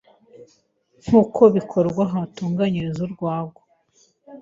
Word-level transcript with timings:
nk’uko 1.05 1.41
bikorwa 1.55 2.01
aha 2.07 2.13
hatunganyirizwa 2.23 3.03
urwagwa 3.07 3.63